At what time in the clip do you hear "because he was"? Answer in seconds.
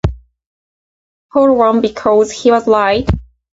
1.81-2.65